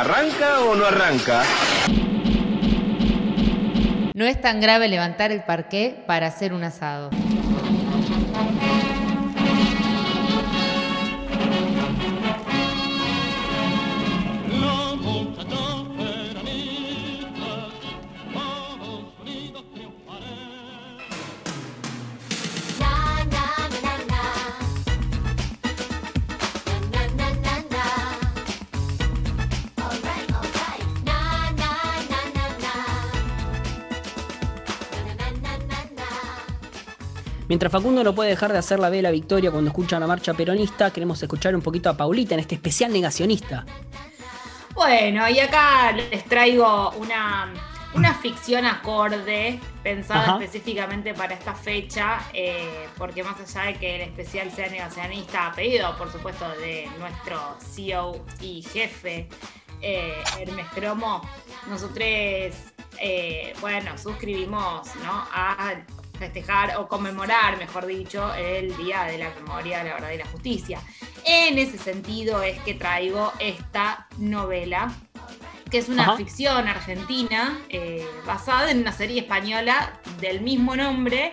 [0.00, 1.42] ¿Arranca o no arranca?
[4.14, 7.10] No es tan grave levantar el parqué para hacer un asado.
[37.48, 40.90] Mientras Facundo no puede dejar de hacer la vela victoria cuando escucha la marcha peronista,
[40.92, 43.64] queremos escuchar un poquito a Paulita en este especial negacionista.
[44.74, 47.50] Bueno, y acá les traigo una,
[47.94, 50.32] una ficción acorde pensada Ajá.
[50.44, 55.52] específicamente para esta fecha, eh, porque más allá de que el especial sea negacionista, a
[55.54, 59.26] pedido, por supuesto, de nuestro CEO y jefe,
[59.80, 61.22] eh, Hermes Cromo,
[61.66, 61.98] nosotros,
[63.00, 65.26] eh, bueno, suscribimos ¿no?
[65.32, 65.76] a
[66.18, 70.80] festejar o conmemorar, mejor dicho, el Día de la Memoria, la Verdad y la Justicia.
[71.24, 74.92] En ese sentido es que traigo esta novela,
[75.70, 76.16] que es una Ajá.
[76.16, 81.32] ficción argentina eh, basada en una serie española del mismo nombre.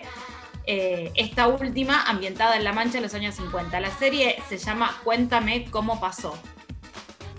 [0.68, 3.78] eh, esta última ambientada en La Mancha en los años 50.
[3.78, 6.36] La serie se llama Cuéntame cómo pasó.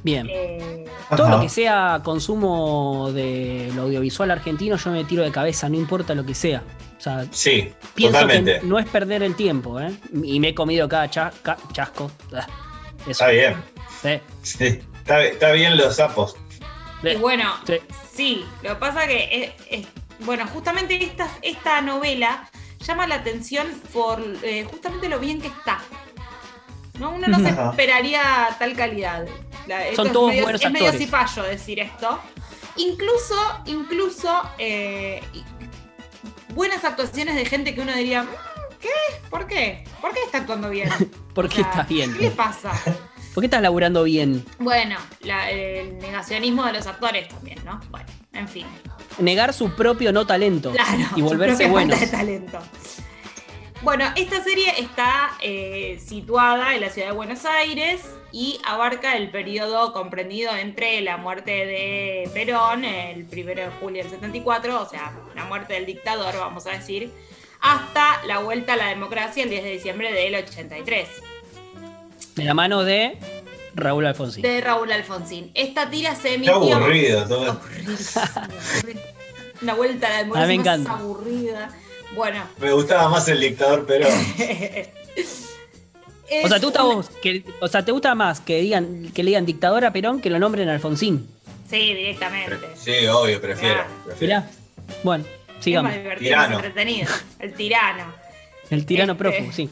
[0.03, 0.27] Bien.
[0.29, 5.69] Eh, Todo lo que sea consumo de lo audiovisual argentino, yo me tiro de cabeza,
[5.69, 6.63] no importa lo que sea.
[6.97, 8.59] O sea, Sí, pienso totalmente.
[8.59, 9.91] que no es perder el tiempo, ¿eh?
[10.23, 12.11] Y me he comido cada cha- ca- chasco.
[12.33, 12.45] Ah,
[13.01, 13.11] Eso.
[13.11, 13.55] Está bien.
[14.01, 14.19] Sí.
[14.41, 16.35] Sí, Está, está bien los sapos.
[17.03, 17.75] y bueno, Sí.
[18.13, 19.87] Sí, lo que pasa que es, es-
[20.25, 25.79] bueno, justamente esta, esta novela llama la atención por eh, justamente lo bien que está.
[26.99, 27.11] ¿No?
[27.11, 27.69] Uno no se Ajá.
[27.71, 28.21] esperaría
[28.59, 29.25] tal calidad.
[29.67, 31.05] La- Son es todos medio- buenos Es medio actores.
[31.07, 32.19] cipallo decir esto.
[32.77, 35.21] Incluso, incluso eh,
[36.53, 38.27] buenas actuaciones de gente que uno diría, "Mm,
[38.79, 38.89] ¿qué?
[39.29, 39.83] ¿Por qué?
[40.01, 40.89] ¿Por qué está actuando bien?
[41.33, 42.13] ¿Por O qué sea, estás bien?
[42.15, 42.71] ¿Qué le pasa?
[43.33, 44.43] ¿Por qué estás laburando bien?
[44.59, 47.79] Bueno, la- el negacionismo de los actores también, ¿no?
[47.91, 48.65] Bueno, en fin.
[49.19, 51.97] Negar su propio no talento Claro, y su volverse propia buenos.
[51.99, 52.59] falta de talento.
[53.83, 58.01] Bueno, esta serie está eh, situada en la ciudad de Buenos Aires
[58.31, 64.11] y abarca el periodo comprendido entre la muerte de Perón, el 1 de julio del
[64.11, 67.11] 74, o sea, la muerte del dictador, vamos a decir,
[67.61, 71.07] hasta la vuelta a la democracia el 10 de diciembre del 83,
[72.35, 73.17] De la mano de
[73.75, 74.41] Raúl Alfonsín.
[74.41, 75.51] de Raúl Alfonsín.
[75.53, 76.55] Esta tira se Qué emitió...
[76.75, 77.21] aburrido.
[77.21, 79.01] Aburridísimo, aburrido.
[79.61, 80.91] Una vuelta a la me democracia más encanta.
[80.93, 81.69] aburrida.
[82.15, 84.07] Bueno, Me gustaba más el dictador, pero.
[86.43, 89.23] O sea, ¿te gusta una- vos que, o sea, te gusta más que digan que
[89.23, 91.25] le digan dictadora a Perón que lo nombren Alfonsín?
[91.69, 92.57] Sí, directamente.
[92.75, 93.81] Sí, obvio, prefiero.
[95.03, 95.93] Bueno, Es más sigamos.
[95.93, 96.55] divertido, Tirano.
[96.57, 97.13] más entretenido.
[97.39, 98.13] El tirano.
[98.69, 99.69] El tirano Este- prófugo, sí.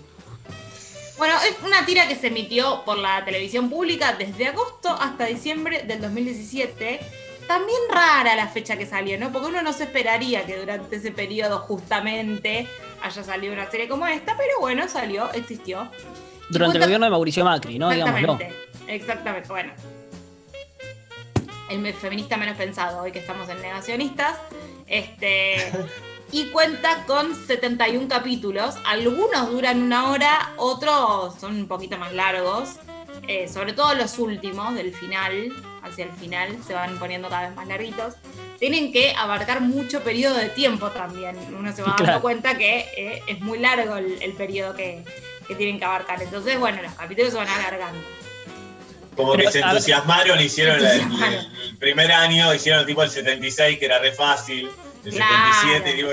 [1.17, 5.83] Bueno, es una tira que se emitió por la televisión pública desde agosto hasta diciembre
[5.85, 6.99] del 2017.
[7.47, 9.31] También rara la fecha que salió, ¿no?
[9.31, 12.67] Porque uno no se esperaría que durante ese periodo justamente
[13.01, 15.89] haya salido una serie como esta, pero bueno, salió, existió.
[16.49, 17.89] Durante el gobierno de Mauricio Macri, ¿no?
[17.89, 18.33] Digámoslo.
[18.33, 19.49] Exactamente, exactamente.
[19.49, 19.73] Bueno,
[21.69, 24.37] el feminista menos pensado, hoy que estamos en negacionistas.
[24.87, 25.71] Este,
[26.31, 28.75] y cuenta con 71 capítulos.
[28.85, 32.75] Algunos duran una hora, otros son un poquito más largos.
[33.27, 35.51] Eh, sobre todo los últimos, del final,
[35.85, 38.15] hacia el final, se van poniendo cada vez más larguitos.
[38.59, 41.37] Tienen que abarcar mucho periodo de tiempo también.
[41.57, 42.21] Uno se va dando Claro.
[42.21, 45.03] cuenta que eh, es muy largo el, el periodo que,
[45.47, 46.21] que tienen que abarcar.
[46.21, 48.01] Entonces, bueno, los capítulos se van alargando.
[49.15, 53.99] Como Pero, que se entusiasmaron, hicieron el, primer año, hicieron tipo el 76, que era
[53.99, 54.69] re fácil.
[55.05, 55.53] El Claro.
[55.61, 56.09] 77, y, digo,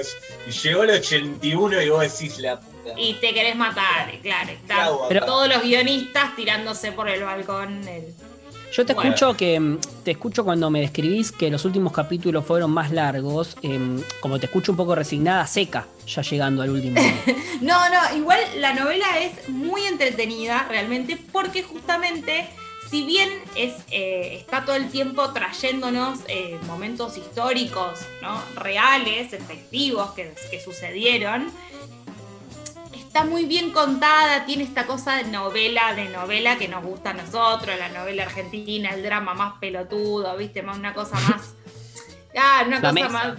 [0.46, 2.92] y llegó el 81 y vos decís la puta.
[2.96, 4.50] Y te querés matar, claro.
[4.50, 7.88] Están Claro, Pero- todos los guionistas tirándose por el balcón.
[7.88, 8.14] el-
[8.72, 9.10] Yo te Bueno.
[9.10, 13.56] escucho que mm, te escucho cuando me describís que los últimos capítulos fueron más largos,
[13.62, 16.96] em, como te escucho un poco resignada, seca, ya llegando al último.
[17.62, 22.48] No, no, igual la novela es muy entretenida realmente porque justamente,
[22.90, 28.42] si bien es, eh, está todo el tiempo trayéndonos eh, momentos históricos, ¿no?
[28.56, 31.52] reales, efectivos, que, que sucedieron,
[33.12, 37.12] está muy bien contada, tiene esta cosa de novela, de novela que nos gusta a
[37.12, 40.62] nosotros, la novela argentina, el drama más pelotudo, ¿viste?
[40.62, 41.54] Más una cosa más...
[42.34, 43.08] Ah, una La cosa mesa.
[43.10, 43.34] más...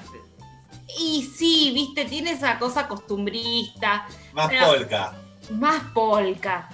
[0.99, 5.13] Y sí, viste, tiene esa cosa costumbrista, Más Pero- polka.
[5.49, 6.69] más polka.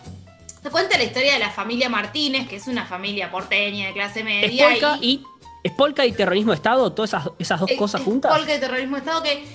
[0.62, 4.20] Se cuenta la historia de la familia Martínez, que es una familia porteña de clase
[4.20, 4.68] ¿Es media.
[4.68, 5.24] polka y,
[5.64, 6.92] ¿Es polka y terrorismo de Estado?
[6.92, 8.36] ¿Todas esas, esas dos es- cosas es juntas?
[8.38, 9.48] Polka y terrorismo de Estado, que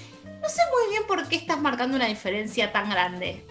[0.45, 3.45] no sé muy bien por qué estás marcando una diferencia tan grande.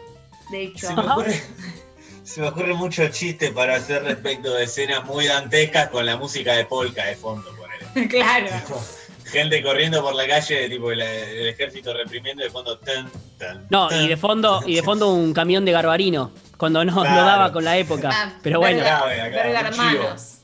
[0.52, 0.88] De hecho.
[0.88, 1.42] Se me, ocurre,
[2.24, 6.54] se me ocurre mucho chiste para hacer respecto de escenas muy dantescas con la música
[6.54, 8.08] de polka de fondo, ponele.
[8.10, 8.48] claro.
[8.48, 8.82] Tipo,
[9.26, 12.78] Gente corriendo por la calle, tipo el, el ejército reprimiendo de fondo.
[12.78, 14.04] Tan, tan, No, tan.
[14.04, 17.26] y de fondo, y de fondo un camión de Garbarino, cuando no, no Claro.
[17.26, 18.10] daba con la época.
[18.14, 20.38] Ah, Pero bueno, verga- verga hermanos.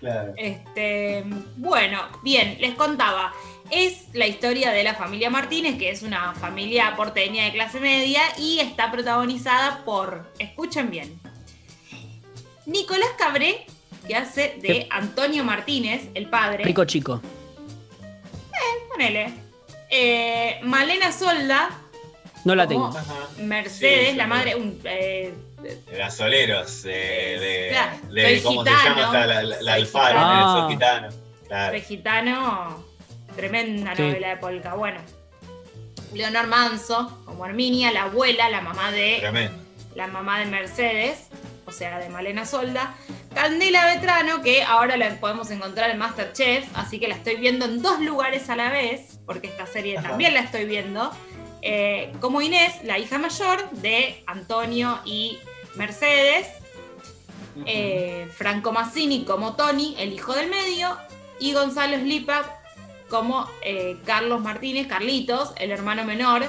[0.00, 0.32] Claro.
[0.36, 1.22] Este,
[1.58, 3.32] bueno, bien, les contaba.
[3.74, 8.20] Es la historia de la familia Martínez, que es una familia porteña de clase media
[8.36, 11.18] y está protagonizada por, escuchen bien,
[12.66, 13.64] Nicolás Cabré,
[14.06, 14.86] que hace de.
[14.90, 16.64] Antonio Martínez, el padre.
[16.64, 17.22] rico chico.
[18.90, 19.32] Ponele.
[19.88, 21.70] Eh, Malena Solda,
[22.44, 22.90] No la tengo.
[23.38, 25.32] Mercedes, Sí, la madre, un, eh,
[25.62, 29.26] De gasoleros, de, de, Claro, de- soy ¿cómo gitano, se llama?
[29.26, 30.40] La, la, la soy Alfaro, gitano.
[30.54, 30.60] ¿no?
[30.66, 31.08] Soy gitano.
[31.48, 31.72] Claro.
[31.74, 32.84] de gitano,
[33.32, 34.02] tremenda Sí.
[34.02, 34.74] novela de Polka.
[34.74, 35.00] Bueno,
[36.14, 39.58] Leonor Manso, como Herminia, la abuela, la mamá de Tremendo.
[39.94, 41.28] la mamá de Mercedes,
[41.66, 42.94] o sea, de Malena Solda.
[43.34, 47.80] Candela Vetrano, que ahora la podemos encontrar en Masterchef, así que la estoy viendo en
[47.80, 50.10] dos lugares a la vez, porque esta serie Ajá.
[50.10, 51.10] también la estoy viendo.
[51.62, 55.38] Eh, como Inés, la hija mayor de Antonio y
[55.76, 56.46] Mercedes.
[57.66, 60.96] eh, Franco Mazzini como Tony, el hijo del medio.
[61.38, 62.61] Y Gonzalo Slipa
[63.12, 66.44] como eh, Carlos Martínez, Carlitos, el hermano menor.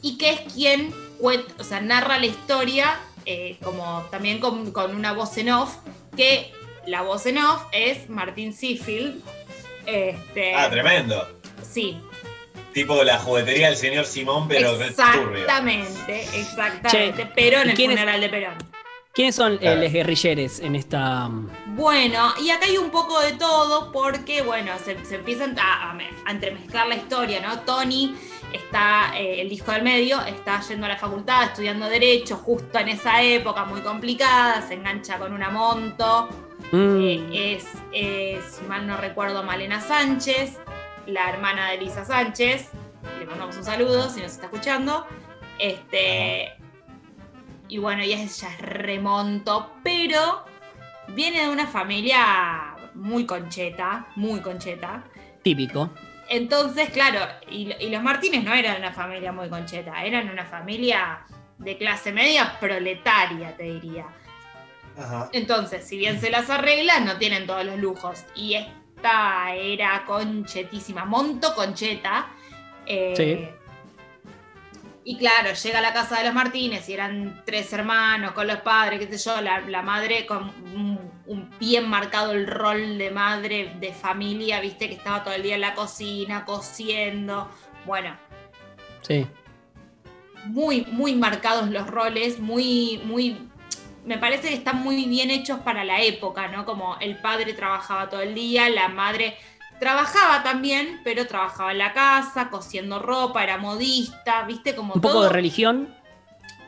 [0.00, 0.92] Y que es quien
[1.58, 5.76] o sea, narra la historia eh, como también con, con una voz en off,
[6.16, 6.50] que
[6.86, 9.22] la voz en off es Martín Seafield.
[9.86, 11.28] Este, Ah, tremendo.
[11.62, 11.96] Sí,
[12.72, 14.86] Tipo la juguetería del señor Simón, pero turbio.
[14.88, 18.54] exactamente, exactamente, pero en ¿y el es- funeral de Perón.
[19.14, 21.28] ¿Quiénes son eh, los guerrilleros en esta.
[21.28, 25.90] mm, Bueno, y acá hay un poco de todo porque, bueno, se, se empiezan a,
[25.90, 27.60] a me- a entremezclar la historia, ¿no?
[27.60, 28.14] Tony
[28.52, 32.88] está, eh, el hijo del medio, está yendo a la facultad, estudiando Derecho, justo en
[32.88, 36.28] esa época muy complicada, se engancha con una monto,
[36.72, 40.58] mm, eh, es, eh, si mal no recuerdo, Malena Sánchez,
[41.06, 42.68] la hermana de Elisa Sánchez,
[43.18, 45.06] le mandamos un saludo si nos está escuchando.
[45.58, 46.52] Este,
[47.72, 50.44] y bueno, ella es, ya es remonto, pero
[51.08, 55.04] viene de una familia muy concheta, muy concheta.
[55.42, 55.88] típico.
[56.28, 57.20] Entonces, claro,
[57.50, 61.20] y, y los Martínez no eran una familia muy concheta, eran una familia
[61.56, 64.04] de clase media proletaria, te diría.
[64.98, 65.30] Ajá.
[65.32, 68.26] Entonces, si bien se las arreglan, no tienen todos los lujos.
[68.34, 72.28] Y esta era conchetísima, monto concheta.
[72.84, 73.61] eh, Sí.
[75.04, 78.58] Y claro, llega a la casa de los Martínez y eran tres hermanos con los
[78.58, 80.44] padres, qué sé yo, la, la madre con
[80.74, 85.42] un, un bien marcado el rol de madre de familia, viste que estaba todo el
[85.42, 87.50] día en la cocina, cociendo.
[87.84, 88.16] Bueno,
[89.00, 89.26] Sí.
[90.46, 93.48] muy, muy marcados los roles, muy, muy.
[94.04, 96.64] Me parece que están muy bien hechos para la época, ¿no?
[96.64, 99.36] Como el padre trabajaba todo el día, la madre
[99.82, 104.76] trabajaba también, pero trabajaba en la casa, cosiendo ropa, era modista, ¿viste?
[104.76, 105.22] Como Un poco todo.
[105.24, 105.92] de religión.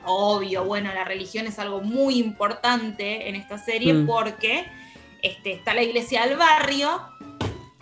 [0.05, 4.06] Obvio, bueno, la religión es algo muy importante en esta serie Mm.
[4.08, 4.66] porque
[5.22, 7.00] este, está la iglesia del barrio,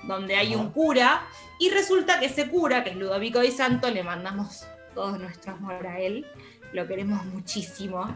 [0.04, 1.22] donde hay un cura,
[1.58, 5.86] y resulta que ese cura, que es Ludovico Di Santo, le mandamos todo nuestro amor
[5.86, 6.26] a él,
[6.74, 8.06] lo queremos muchísimo.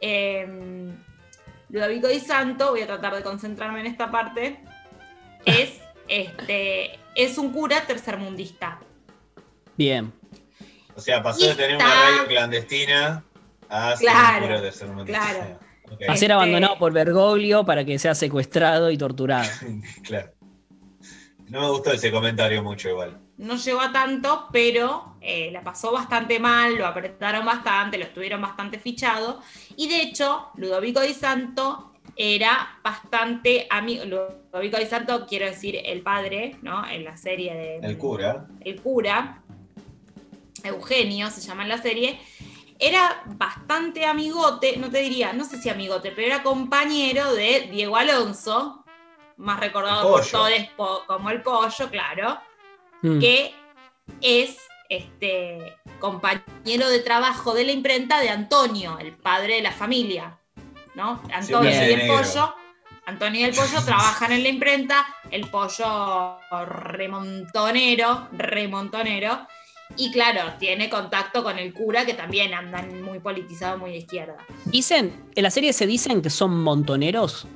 [0.00, 0.88] Eh,
[1.68, 4.60] Ludovico Di Santo, voy a tratar de concentrarme en esta parte,
[5.44, 5.79] es,
[6.10, 8.78] este, es un cura tercermundista.
[9.76, 10.12] Bien.
[10.94, 13.24] O sea, pasó Y de tener está- una radio clandestina
[13.68, 15.20] a ser Claro, un puro tercermundista.
[15.20, 15.58] claro.
[15.90, 19.48] A ser Este- abandonado por Bergoglio para que sea secuestrado y torturado.
[20.04, 20.30] claro.
[21.48, 23.18] No me gustó ese comentario mucho igual.
[23.38, 28.40] no llegó a tanto, pero eh, la pasó bastante mal, lo apretaron bastante, lo estuvieron
[28.42, 29.40] bastante fichado.
[29.76, 31.89] Y de hecho, Ludovico Di Santo
[32.22, 34.04] era bastante amigo.
[34.04, 36.86] Ludovico Di Santo, quiero decir, el padre, ¿no?
[36.86, 37.76] En la serie de.
[37.78, 38.46] El cura.
[38.60, 39.42] El cura,
[40.62, 42.20] Eugenio se llama en la serie,
[42.78, 47.96] era bastante amigote, no te diría, no sé si amigote, pero era compañero de Diego
[47.96, 48.84] Alonso,
[49.38, 52.38] más recordado por todos como el pollo, claro
[53.02, 53.18] Mm.
[53.18, 53.54] que
[54.20, 54.58] es
[54.88, 60.38] este compañero de trabajo de la imprenta de Antonio, el padre de la familia.
[60.94, 61.22] ¿No?
[61.32, 62.54] Antonio y el pollo.
[63.06, 69.46] Antonio y el pollo trabajan en la imprenta, el pollo remontonero, remontonero.
[69.96, 74.36] Y claro, tiene contacto con el cura, que también andan muy politizados, muy de izquierda.
[74.66, 77.46] Dicen, en la serie se dicen que son montoneros.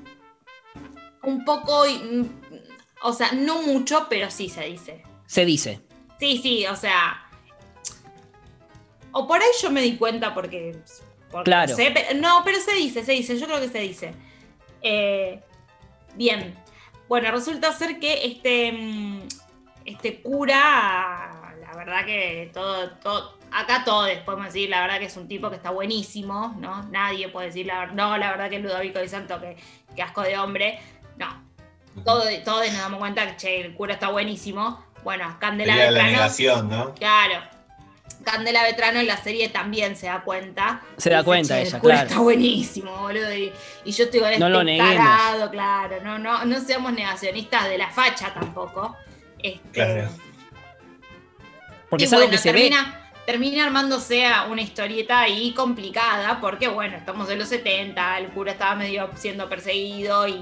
[1.22, 2.24] Un poco, mm,
[3.02, 5.02] o sea, no mucho, pero sí se dice.
[5.26, 5.80] Se dice.
[6.18, 7.20] Sí, sí, o sea.
[9.12, 10.76] O por ahí yo me di cuenta porque.
[11.34, 11.70] Porque Claro.
[11.70, 14.14] No, sé, pero, no, pero se dice, se dice, yo creo que se dice.
[14.82, 15.40] Eh,
[16.14, 16.54] bien.
[17.08, 18.72] Bueno, resulta ser que este.
[18.72, 19.20] mm,
[19.84, 21.54] Este cura.
[21.60, 22.90] La verdad que todo.
[23.02, 26.82] todo acá todos podemos decir, la verdad que es un tipo que está buenísimo, ¿no?
[26.90, 29.56] Nadie puede decir, la, no, la verdad que Ludovico Di Santo, que,
[29.94, 30.80] que asco de hombre.
[31.16, 31.26] No,
[32.04, 34.84] todos, todos nos damos cuenta que che, el cura está buenísimo.
[35.04, 36.94] Bueno, Candela Sería la negación, ¿no?
[36.94, 37.53] Claro.
[38.24, 40.82] Candela Vetrano en la serie también se da cuenta.
[40.96, 42.08] Se da Dice, cuenta "Che, ella, claro.
[42.08, 43.32] Está buenísimo, boludo.
[43.34, 43.52] Y,
[43.84, 45.96] y yo estoy con No lo este tarado, claro.
[46.02, 48.96] No, no, no seamos negacionistas de la facha tampoco.
[49.38, 50.08] Este, Claro.
[51.90, 52.60] Porque y es algo bueno, que se ve.
[52.60, 58.28] termina, termina armándose a una historieta ahí complicada, porque bueno, estamos en los 70, el
[58.28, 60.34] cura estaba medio siendo perseguido y,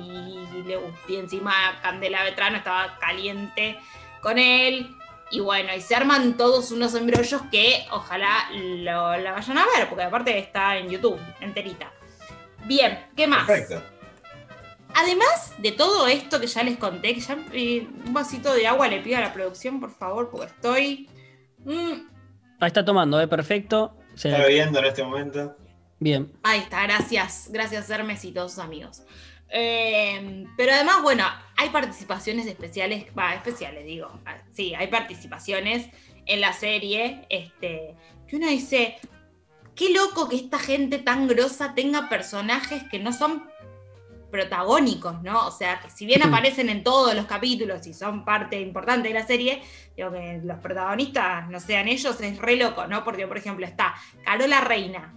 [0.66, 3.78] le, y encima Candela Vetrano estaba caliente
[4.20, 4.96] con él.
[5.32, 9.88] Y bueno, y se arman todos unos embrollos que ojalá lo, la vayan a ver,
[9.88, 11.90] porque aparte está en YouTube, enterita.
[12.66, 13.46] Bien, ¿qué más?
[13.46, 13.82] Perfecto.
[14.94, 18.88] Además de todo esto que ya les conté, que ya eh, un vasito de agua
[18.88, 21.08] le pido a la producción, por favor, porque estoy.
[21.64, 22.08] Mm,
[22.60, 23.26] Ahí está tomando, ¿eh?
[23.26, 23.96] Perfecto.
[24.14, 25.56] Se- Está bebiendo en este momento.
[25.98, 26.30] Bien.
[26.42, 27.48] ahí está, gracias.
[27.50, 29.02] Gracias, Hermes y todos sus amigos.
[29.52, 31.24] Eh, pero además, bueno,
[31.56, 34.10] hay participaciones especiales, va, especiales, digo.
[34.24, 35.88] Ah, Sí, hay participaciones
[36.26, 37.26] en la serie.
[37.28, 37.94] Este,
[38.26, 38.96] que uno dice.
[39.74, 43.48] Qué loco que esta gente tan grosa tenga personajes que no son
[44.30, 45.46] protagónicos, ¿no?
[45.46, 49.14] O sea, que si bien aparecen en todos los capítulos y son parte importante de
[49.14, 49.62] la serie,
[49.96, 53.04] digo que los protagonistas no sean ellos, es re loco, ¿no?
[53.04, 53.94] Porque, por ejemplo, está
[54.24, 55.14] Carola Reina,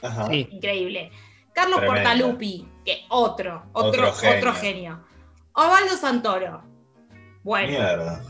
[0.00, 0.28] Ajá.
[0.28, 0.48] Sí.
[0.50, 1.10] increíble.
[1.52, 2.02] Carlos Tremendo.
[2.02, 4.38] Portalupi, que otro, otro, Otro genio.
[4.38, 5.04] otro genio.
[5.52, 6.62] Osvaldo Santoro,
[7.42, 7.68] bueno.
[7.68, 8.22] Mierda.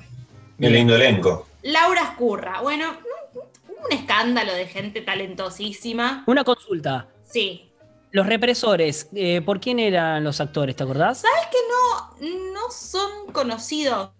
[0.58, 1.46] Qué lindo elenco.
[1.62, 2.86] Laura Escurra, bueno,
[3.34, 6.24] un- escándalo de gente talentosísima.
[6.26, 7.08] Una consulta.
[7.24, 7.66] Sí,
[8.12, 10.74] Los represores, eh, ¿por quién eran los actores?
[10.74, 11.18] ¿Te acordás?
[11.18, 11.58] ¿Sabes que
[12.26, 14.10] no, no son conocidos?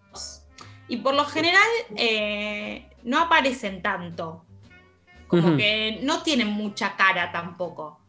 [0.87, 1.67] Y por lo general
[1.97, 4.45] eh, no aparecen tanto.
[5.27, 8.00] Como que no tienen mucha cara tampoco.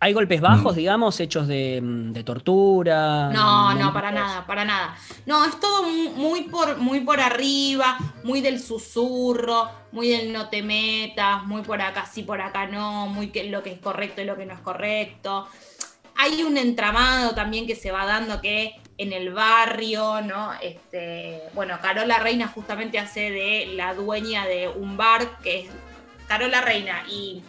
[0.00, 3.30] ¿Hay golpes bajos, digamos, hechos de, mm, de tortura?
[3.30, 4.96] No, no, para nada, para nada.
[5.26, 10.48] No, es todo mu- muy por, muy por arriba, muy del susurro, muy del no
[10.50, 14.20] te metas, muy por acá sí, por acá no, muy que lo que es correcto
[14.22, 15.48] y lo que no es correcto.
[16.16, 20.52] Hay un entramado también que se va dando que en el barrio, ¿no?
[20.62, 25.70] Este, bueno, Carola Reina justamente hace de la dueña de un bar que es
[26.26, 27.42] Carola Reina y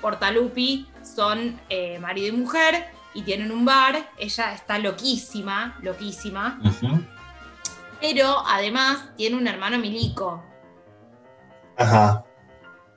[0.00, 4.10] Portalupi son eh, marido y mujer y tienen un bar.
[4.18, 6.58] Ella está loquísima, loquísima.
[8.00, 10.42] Pero además tiene un hermano milico.
[11.76, 12.24] Ajá.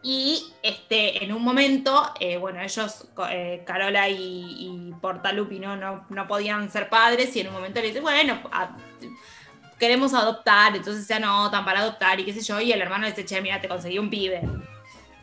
[0.01, 5.75] Y este, en un momento, eh, bueno, ellos, eh, Carola y, y Portalupi, ¿no?
[5.75, 8.77] No, no podían ser padres y en un momento le dicen, bueno, a-
[9.79, 13.09] queremos adoptar, entonces se anotan para adoptar y qué sé yo, y el hermano le
[13.11, 14.41] dice, che, mira, te conseguí un pibe.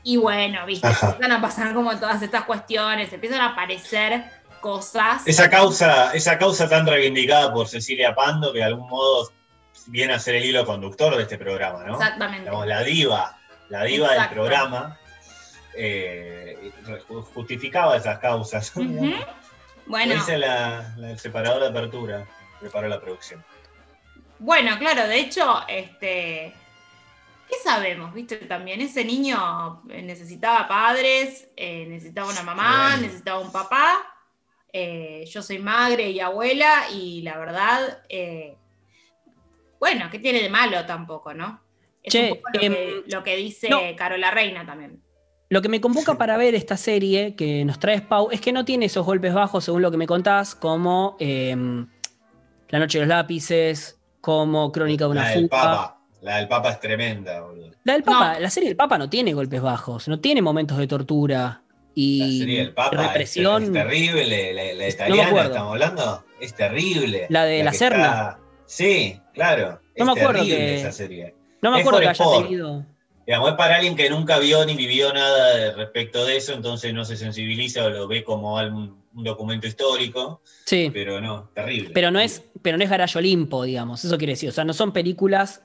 [0.05, 1.11] Y bueno, viste, Ajá.
[1.13, 4.25] empiezan a pasar como todas estas cuestiones, empiezan a aparecer
[4.61, 5.23] cosas.
[5.27, 9.31] Esa causa, esa causa tan reivindicada por Cecilia Pando, que de algún modo
[9.87, 11.95] viene a ser el hilo conductor de este programa, ¿no?
[11.95, 12.45] Exactamente.
[12.45, 14.99] Digamos, la diva, la diva del programa,
[15.75, 16.71] eh,
[17.09, 18.73] ju- justificaba esas causas.
[18.77, 19.13] Ujú.
[19.85, 20.15] Bueno.
[20.15, 22.25] Dice la, la- el separador de apertura,
[22.61, 23.45] preparó la producción.
[24.39, 26.55] Bueno, claro, de hecho, este.
[27.53, 28.15] ¿Qué sabemos?
[28.15, 28.37] ¿Viste?
[28.37, 33.99] También ese niño eh, necesitaba padres, eh, necesitaba una mamá, necesitaba un papá.
[34.73, 38.57] Eh, yo soy madre y abuela, y la verdad, eh,
[39.79, 41.61] bueno, ¿qué tiene de malo tampoco, no?
[42.03, 43.81] Es Che, un poco lo, em, que, lo que dice no.
[43.97, 45.03] Carola Reina también.
[45.51, 48.65] Lo que me convoca para ver esta serie que nos trae Pau es que no
[48.65, 51.55] tiene esos golpes bajos, según lo que me contás, como eh,
[52.71, 56.02] La Noche de los Lápices, como Crónica de una La del fuga.
[56.23, 57.71] La del Papa es tremenda, boludo.
[57.85, 58.41] La del Papa, No.
[58.41, 61.61] la serie del Papa no tiene golpes bajos, no tiene momentos de tortura La
[61.95, 63.63] y serie del Papa es- represión.
[63.65, 64.55] es, terrible.
[64.55, 67.27] La, la italiana, estamos hablando, es terrible.
[67.29, 68.05] La de La que Serna.
[68.07, 69.81] está- Sí, claro.
[69.99, 71.35] No es me acuerdo terrible que- esa serie.
[71.61, 72.45] no me es acuerdo que haya sport.
[72.47, 72.87] tenido.
[73.27, 76.93] Digamos, es para alguien que nunca vio ni vivió nada de- respecto de eso, entonces
[76.95, 80.91] no se sensibiliza o lo ve como algún- un documento histórico, Sí.
[80.93, 81.91] pero no, terrible.
[81.93, 84.05] Pero no es, pero no es Garayo Olimpo, digamos.
[84.05, 84.49] Eso quiere decir.
[84.49, 85.63] O sea, no son películas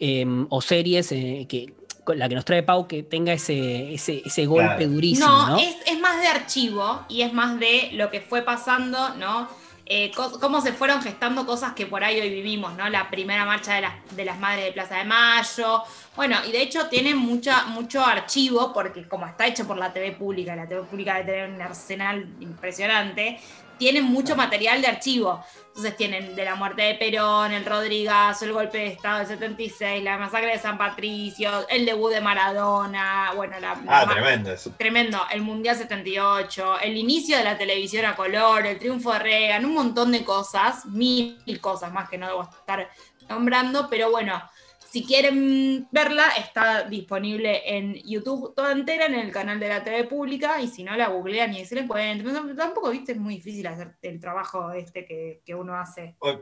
[0.00, 1.72] eh, o series eh, que
[2.16, 4.88] la que nos trae Pau, que tenga ese, ese, ese golpe Claro.
[4.90, 5.58] durísimo, No, ¿no?
[5.60, 9.46] Es, es más de archivo y es más de lo que fue pasando, ¿no?
[9.92, 12.88] Eh, cómo se fueron gestando cosas que por ahí hoy vivimos, ¿no?
[12.88, 15.82] La primera marcha de las, de las madres de Plaza de Mayo.
[16.16, 20.12] Bueno, y de hecho tiene mucha, mucho archivo, porque como está hecho por la TV
[20.12, 23.38] pública, la TV pública debe tener un arsenal impresionante,
[23.80, 25.42] tienen mucho material de archivo.
[25.68, 30.04] Entonces tienen de la muerte de Perón, el Rodrigazo, el golpe de Estado del 76,
[30.04, 34.72] la masacre de San Patricio, el debut de Maradona, bueno, la, Ah, la- tremendo eso.
[34.76, 39.64] Tremendo, el Mundial 78, el inicio de la televisión a color, el triunfo de Reagan,
[39.64, 42.90] un montón de cosas, mil cosas más que no debo estar
[43.28, 44.42] nombrando, pero bueno,
[44.90, 50.04] si quieren verla, está disponible en YouTube toda entera en el canal de la TV
[50.04, 52.56] pública y si no la googlean y se la encuentran.
[52.56, 56.16] Tampoco, viste, es muy difícil hacer el trabajo este que, que uno hace.
[56.18, 56.38] Hoy,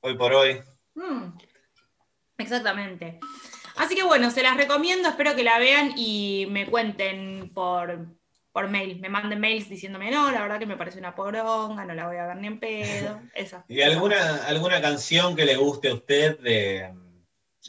[0.00, 0.60] hoy por hoy.
[0.94, 1.32] Mm,
[2.38, 3.20] Exactamente.
[3.76, 8.06] Así que bueno, se las recomiendo, espero que la vean y me cuenten por,
[8.52, 11.94] por mail, me manden mails diciéndome, no, la verdad que me parece una poronga, no
[11.94, 13.20] la voy a ver ni en pedo.
[13.34, 13.64] Esa.
[13.68, 16.92] ¿Y alguna, alguna canción que le guste a usted de.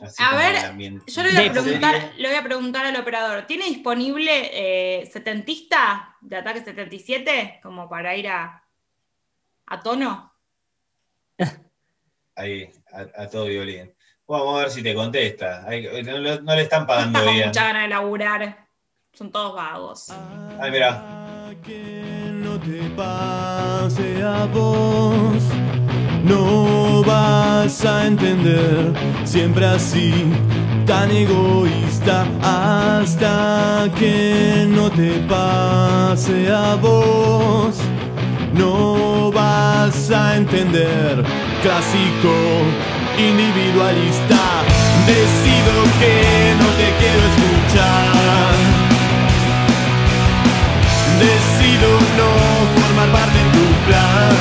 [0.01, 0.55] Así A ver?
[1.07, 4.50] Yo le voy, a preguntar, le voy a preguntar al operador, ¿tiene disponible
[5.01, 8.63] eh, setentista de Ataque 77 como para ir a,
[9.67, 10.33] a tono?
[12.35, 13.93] Ahí, a, a todo violín.
[14.27, 15.63] Vamos a ver si te contesta.
[15.67, 17.47] Hay- no, no le están No pagando está con bien.
[17.50, 18.67] mucha ganas de laburar,
[19.13, 20.09] son todos vagos.
[20.59, 21.19] Ay, mira.
[21.63, 25.43] Que no te pase a vos,
[26.24, 28.94] no vas a entender,
[29.25, 30.13] siempre así,
[30.86, 37.75] tan egoísta, hasta que no te pase a vos,
[38.53, 41.24] no vas a entender,
[41.62, 42.34] clásico,
[43.18, 44.39] individualista,
[45.06, 48.53] decido que no te quiero escuchar.
[51.20, 54.33] Decido no formar parte de tu plan.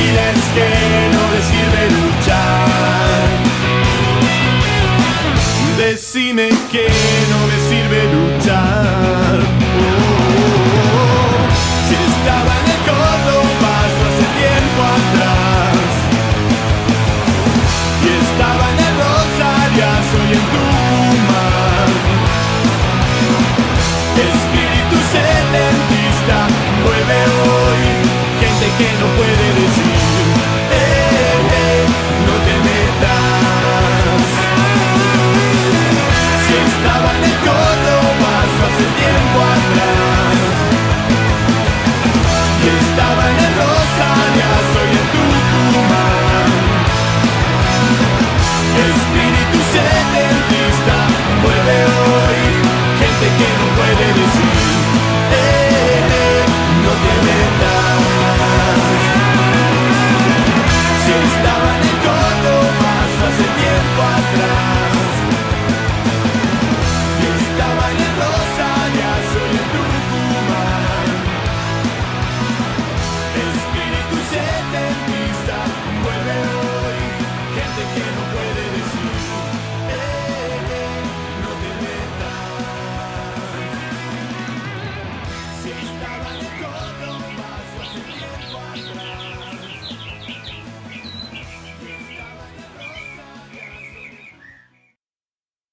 [0.00, 0.99] Deciles que no